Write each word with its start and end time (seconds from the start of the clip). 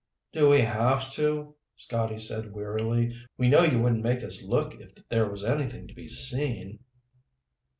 "Do 0.31 0.49
we 0.49 0.61
have 0.61 1.11
to?" 1.11 1.55
Scotty 1.75 2.17
said 2.17 2.53
wearily. 2.53 3.13
"We 3.37 3.49
know 3.49 3.61
you 3.61 3.79
wouldn't 3.83 4.01
make 4.01 4.23
us 4.23 4.43
look 4.43 4.73
if 4.81 4.93
there 5.09 5.29
was 5.29 5.45
anything 5.45 5.87
to 5.89 5.93
be 5.93 6.07
seen." 6.07 6.79